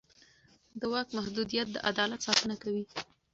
[0.79, 2.83] د واک محدودیت د عدالت ساتنه کوي